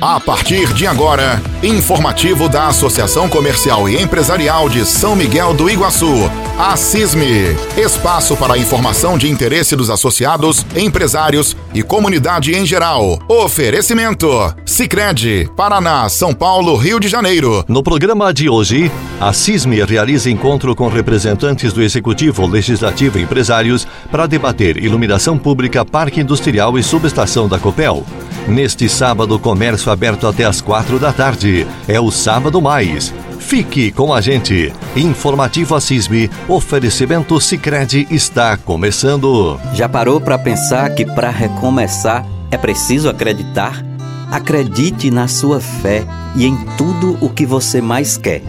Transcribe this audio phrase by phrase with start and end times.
[0.00, 6.30] A partir de agora, informativo da Associação Comercial e Empresarial de São Miguel do Iguaçu,
[6.58, 7.54] a CISME.
[7.76, 13.18] Espaço para informação de interesse dos associados, empresários e comunidade em geral.
[13.28, 14.26] Oferecimento:
[14.64, 17.62] Sicredi, Paraná, São Paulo, Rio de Janeiro.
[17.68, 18.90] No programa de hoje,
[19.20, 25.84] a CISME realiza encontro com representantes do Executivo, Legislativo e empresários para debater iluminação pública,
[25.84, 28.02] parque industrial e subestação da Copel.
[28.48, 31.66] Neste sábado, comércio aberto até às quatro da tarde.
[31.86, 33.12] É o Sábado Mais.
[33.38, 34.72] Fique com a gente.
[34.96, 39.58] Informativo Assisme, oferecimento Sicredi está começando.
[39.74, 43.84] Já parou para pensar que para recomeçar é preciso acreditar?
[44.30, 46.04] Acredite na sua fé
[46.36, 48.42] e em tudo o que você mais quer.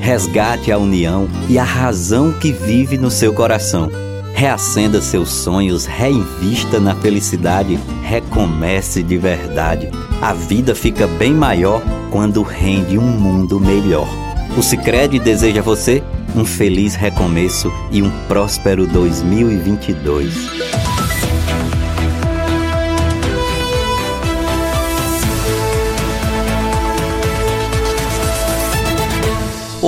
[0.00, 3.90] Resgate a união e a razão que vive no seu coração
[4.38, 9.90] reacenda seus sonhos, reinvista na felicidade, recomece de verdade.
[10.22, 14.08] A vida fica bem maior quando rende um mundo melhor.
[14.56, 16.04] O Sicredi deseja a você
[16.36, 20.77] um feliz recomeço e um próspero 2022.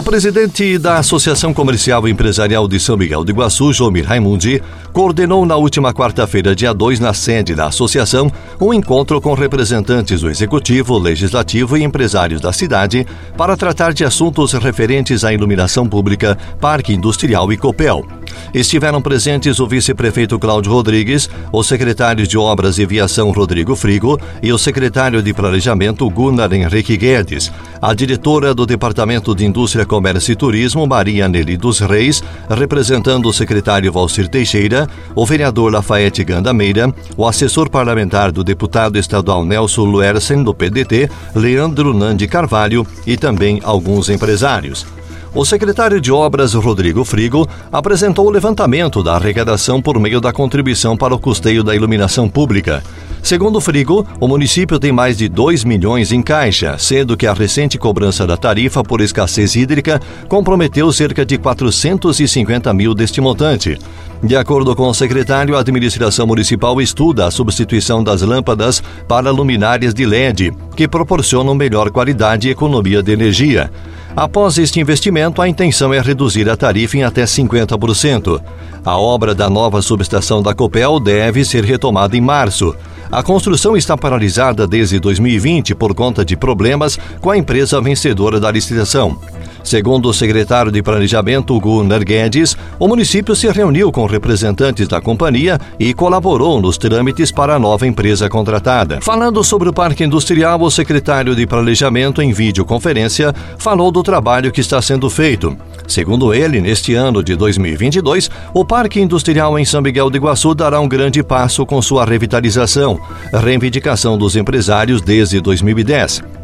[0.00, 4.62] O presidente da Associação Comercial e Empresarial de São Miguel do Iguaçu, Jomir Raimundi,
[4.94, 10.30] coordenou na última quarta-feira, dia 2, na sede da associação, um encontro com representantes do
[10.30, 13.06] Executivo, Legislativo e empresários da cidade
[13.36, 18.02] para tratar de assuntos referentes à iluminação pública, parque industrial e Copel.
[18.52, 24.52] Estiveram presentes o vice-prefeito Cláudio Rodrigues, o secretário de Obras e Viação Rodrigo Frigo e
[24.52, 30.36] o secretário de Planejamento Gunnar Henrique Guedes, a diretora do Departamento de Indústria, Comércio e
[30.36, 37.26] Turismo Maria Nelly dos Reis, representando o secretário Valcir Teixeira, o vereador Lafayette Gandameira, o
[37.26, 44.08] assessor parlamentar do deputado estadual Nelson Luersen, do PDT, Leandro Nandi Carvalho e também alguns
[44.08, 44.99] empresários.
[45.32, 50.96] O secretário de Obras, Rodrigo Frigo, apresentou o levantamento da arrecadação por meio da contribuição
[50.96, 52.82] para o custeio da iluminação pública.
[53.22, 57.78] Segundo Frigo, o município tem mais de 2 milhões em caixa, sendo que a recente
[57.78, 63.78] cobrança da tarifa por escassez hídrica comprometeu cerca de 450 mil deste montante.
[64.22, 69.94] De acordo com o secretário, a administração municipal estuda a substituição das lâmpadas para luminárias
[69.94, 73.70] de LED, que proporcionam melhor qualidade e economia de energia.
[74.20, 78.38] Após este investimento, a intenção é reduzir a tarifa em até 50%.
[78.84, 82.76] A obra da nova subestação da Copel deve ser retomada em março.
[83.10, 88.50] A construção está paralisada desde 2020 por conta de problemas com a empresa vencedora da
[88.50, 89.18] licitação.
[89.62, 95.58] Segundo o secretário de Planejamento, Gunnar Guedes, o município se reuniu com representantes da companhia
[95.78, 99.00] e colaborou nos trâmites para a nova empresa contratada.
[99.00, 104.60] Falando sobre o parque industrial, o secretário de Planejamento, em videoconferência, falou do trabalho que
[104.60, 105.56] está sendo feito.
[105.86, 110.80] Segundo ele, neste ano de 2022, o Parque Industrial em São Miguel do Iguaçu dará
[110.80, 112.98] um grande passo com sua revitalização,
[113.32, 116.39] reivindicação dos empresários desde 2010.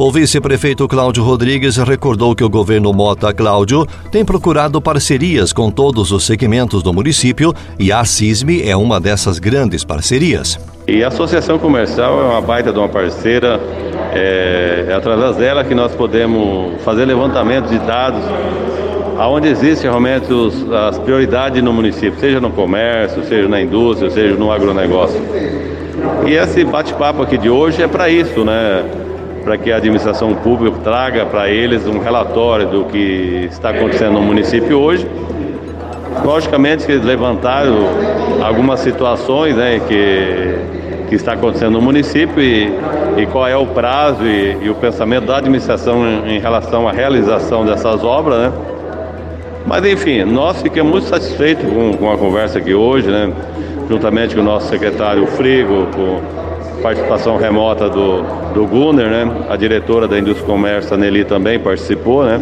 [0.00, 6.12] O vice-prefeito Cláudio Rodrigues recordou que o governo Mota Cláudio tem procurado parcerias com todos
[6.12, 10.56] os segmentos do município e a CISME é uma dessas grandes parcerias.
[10.86, 13.58] E a Associação Comercial é uma baita de uma parceira,
[14.12, 18.22] é, é através dela que nós podemos fazer levantamento de dados
[19.18, 24.36] aonde existem realmente os, as prioridades no município, seja no comércio, seja na indústria, seja
[24.36, 25.20] no agronegócio.
[26.24, 29.07] E esse bate-papo aqui de hoje é para isso, né?
[29.48, 34.20] Para que a administração pública traga para eles um relatório do que está acontecendo no
[34.20, 35.08] município hoje.
[36.22, 37.78] Logicamente que eles levantaram
[38.42, 42.70] algumas situações né, que, que está acontecendo no município e,
[43.16, 47.64] e qual é o prazo e, e, o pensamento da administração em, relação à realização
[47.64, 48.38] dessas obras.
[48.38, 48.52] Né?
[49.66, 53.32] Mas enfim, nós ficamos muito satisfeitos com, com a conversa aqui hoje, né?
[53.88, 56.47] juntamente com o nosso secretário Frigo, com
[56.82, 58.22] participação remota do,
[58.52, 59.46] do Gunner, né?
[59.48, 62.40] A diretora da Indústria e Comércio, a Nelly, também participou, né?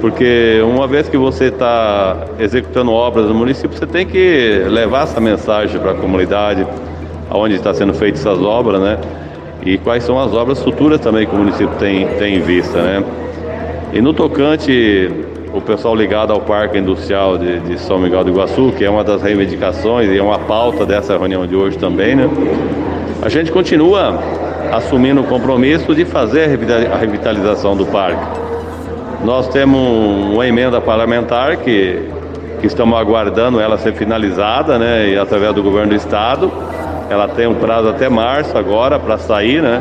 [0.00, 5.20] Porque uma vez que você está executando obras no município, você tem que levar essa
[5.20, 6.66] mensagem para a comunidade,
[7.30, 8.98] aonde está sendo feitas essas obras, né?
[9.64, 13.04] E quais são as obras futuras também que o município tem, tem em vista, né?
[13.92, 15.08] E no tocante,
[15.54, 19.04] o pessoal ligado ao Parque Industrial de, de São Miguel do Iguaçu, que é uma
[19.04, 22.28] das reivindicações e é uma pauta dessa reunião de hoje também, né?
[23.22, 24.18] A gente continua
[24.72, 26.58] assumindo o compromisso de fazer
[26.92, 28.20] a revitalização do parque.
[29.24, 29.80] Nós temos
[30.34, 32.08] uma emenda parlamentar que,
[32.60, 36.50] que estamos aguardando ela ser finalizada, né, e através do governo do estado.
[37.08, 39.80] Ela tem um prazo até março agora para sair, né?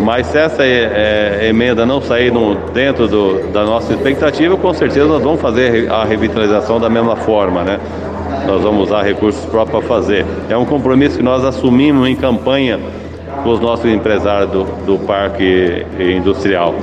[0.00, 5.06] Mas se essa é, emenda não sair no, dentro do, da nossa expectativa, com certeza
[5.06, 7.80] nós vamos fazer a revitalização da mesma forma, né?
[8.46, 10.24] Nós vamos usar recursos próprios para fazer.
[10.48, 12.78] É um compromisso que nós assumimos em campanha
[13.42, 16.74] com os nossos empresários do, do parque industrial.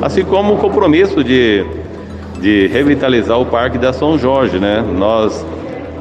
[0.00, 1.64] Assim como o compromisso de,
[2.40, 4.84] de revitalizar o parque da São Jorge, né?
[4.96, 5.44] Nós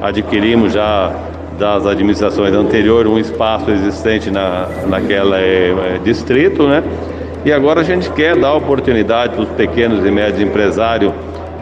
[0.02, 1.14] adquirimos já
[1.60, 6.84] das administrações anteriores um espaço existente na, naquela é, distrito, né?
[7.46, 11.14] E agora a gente quer dar oportunidade para os pequenos e médios empresários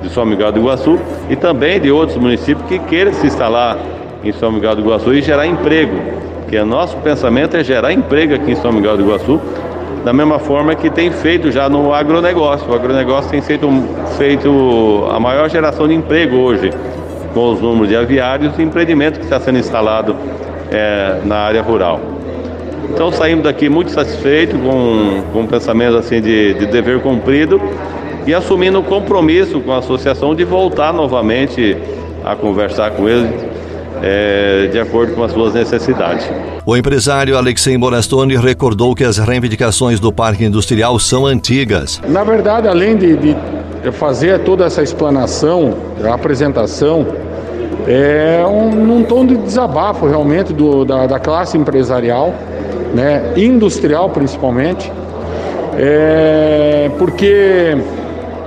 [0.01, 0.97] de São Miguel do Iguaçu
[1.29, 3.77] e também de outros municípios que queiram se instalar
[4.23, 5.97] em São Miguel do Iguaçu e gerar emprego.
[6.47, 9.39] Que o nosso pensamento é gerar emprego aqui em São Miguel do Iguaçu,
[10.03, 12.69] da mesma forma que tem feito já no agronegócio.
[12.69, 13.67] O agronegócio tem feito,
[14.17, 16.71] feito a maior geração de emprego hoje
[17.33, 20.15] com os números de aviários e empreendimento que está sendo instalado
[20.71, 21.99] é, na área rural.
[22.91, 27.61] Então saímos daqui muito satisfeitos, com, com um pensamento assim de, de dever cumprido
[28.25, 31.77] e assumindo o compromisso com a associação de voltar novamente
[32.23, 33.31] a conversar com eles
[34.01, 36.29] é, de acordo com as suas necessidades.
[36.65, 42.01] O empresário Alexei Morastoni recordou que as reivindicações do parque industrial são antigas.
[42.07, 43.35] Na verdade, além de, de
[43.91, 45.73] fazer toda essa explanação,
[46.03, 47.05] a apresentação,
[47.87, 52.33] é um, num tom de desabafo realmente do, da, da classe empresarial,
[52.93, 54.91] né, industrial principalmente,
[55.77, 57.77] é, porque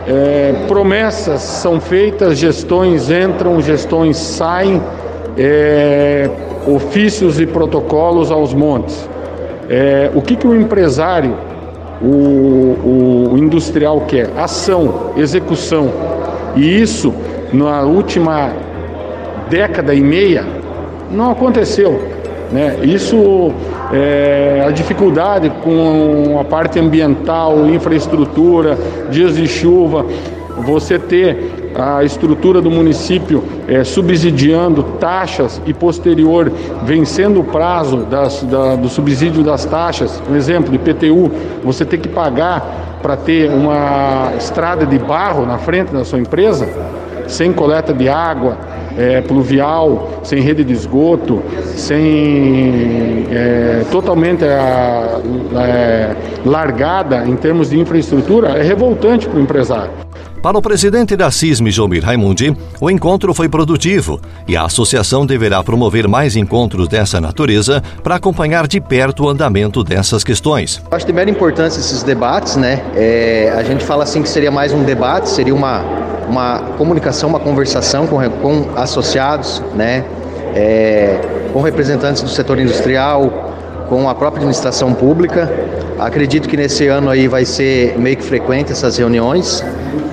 [0.07, 4.83] é, promessas são feitas, gestões entram, gestões saem,
[5.37, 6.29] é,
[6.67, 9.09] ofícios e protocolos aos montes.
[9.69, 11.37] É, o que, que o empresário
[12.01, 14.29] o, o, industrial quer?
[14.37, 15.91] Ação, execução.
[16.57, 17.15] E isso,
[17.53, 18.53] na última
[19.49, 20.45] década e meia,
[21.11, 22.01] não aconteceu.
[22.51, 22.79] Né?
[22.83, 23.53] Isso,
[23.93, 28.79] é, a dificuldade com a parte ambiental, infraestrutura,
[29.11, 30.06] dias de chuva,
[30.65, 36.53] você ter a estrutura do município é, subsidiando taxas e posterior
[36.85, 41.31] vencendo o prazo das, da, do subsídio das taxas, um exemplo, IPTU,
[41.65, 46.69] você tem que pagar para ter uma estrada de barro na frente da sua empresa,
[47.27, 48.57] sem coleta de água,
[48.97, 51.43] é, pluvial, sem rede de esgoto,
[51.77, 59.93] sem é, totalmente é, largada em termos de infraestrutura, é revoltante para o empresário.
[60.43, 65.62] Para o presidente da CISM, Jomir Raimundi, o encontro foi produtivo e a associação deverá
[65.62, 70.83] promover mais encontros dessa natureza para acompanhar de perto o andamento dessas questões.
[70.91, 72.83] Acho de mera importância esses debates, né?
[72.97, 75.81] É, a gente fala assim que seria mais um debate, seria uma,
[76.29, 80.05] uma comunicação, uma conversação com, com associados, né?
[80.56, 81.21] É,
[81.53, 83.42] com representantes do setor industrial,
[83.93, 85.53] com a própria administração pública.
[85.99, 89.62] Acredito que nesse ano aí vai ser meio que frequente essas reuniões,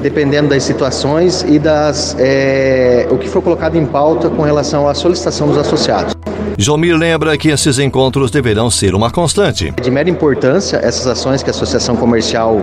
[0.01, 4.93] dependendo das situações e das é, o que for colocado em pauta com relação à
[4.93, 6.13] solicitação dos associados.
[6.57, 9.71] Jomir lembra que esses encontros deverão ser uma constante.
[9.81, 12.61] De mera importância essas ações que a Associação Comercial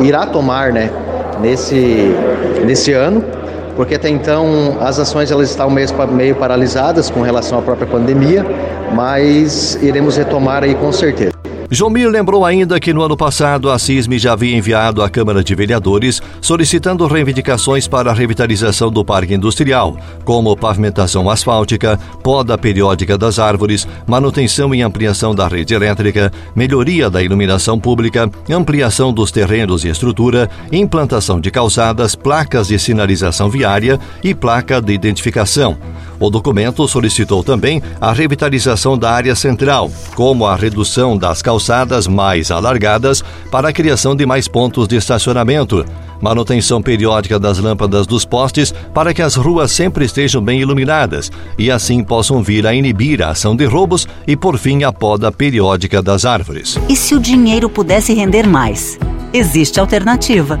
[0.00, 0.90] irá tomar né,
[1.40, 2.12] nesse,
[2.66, 3.24] nesse ano
[3.76, 8.44] porque até então as ações elas estavam meio, meio paralisadas com relação à própria pandemia,
[8.94, 11.31] mas iremos retomar aí com certeza.
[11.74, 15.54] Jomir lembrou ainda que no ano passado a CISM já havia enviado à Câmara de
[15.54, 23.38] Vereadores solicitando reivindicações para a revitalização do parque industrial, como pavimentação asfáltica, poda periódica das
[23.38, 29.88] árvores, manutenção e ampliação da rede elétrica, melhoria da iluminação pública, ampliação dos terrenos e
[29.88, 35.78] estrutura, implantação de calçadas, placas de sinalização viária e placa de identificação.
[36.22, 42.52] O documento solicitou também a revitalização da área central, como a redução das calçadas mais
[42.52, 45.84] alargadas para a criação de mais pontos de estacionamento,
[46.20, 51.72] manutenção periódica das lâmpadas dos postes para que as ruas sempre estejam bem iluminadas e
[51.72, 56.00] assim possam vir a inibir a ação de roubos e, por fim, a poda periódica
[56.00, 56.78] das árvores.
[56.88, 58.96] E se o dinheiro pudesse render mais?
[59.32, 60.60] Existe alternativa.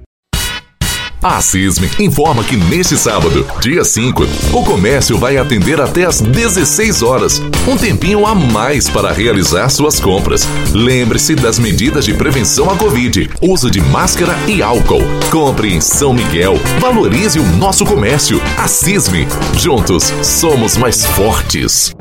[1.23, 4.23] A CISM informa que neste sábado, dia 5,
[4.53, 9.99] o comércio vai atender até às 16 horas, um tempinho a mais para realizar suas
[9.99, 10.47] compras.
[10.73, 15.03] Lembre-se das medidas de prevenção à Covid, uso de máscara e álcool.
[15.29, 18.41] Compre em São Miguel, valorize o nosso comércio.
[18.57, 21.93] A CISM, juntos somos mais fortes.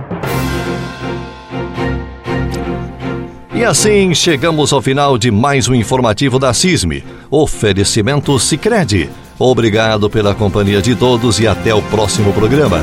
[3.60, 7.02] E assim chegamos ao final de mais um informativo da CISM.
[7.30, 9.10] Oferecimento Sicredi.
[9.38, 12.80] Obrigado pela companhia de todos e até o próximo programa.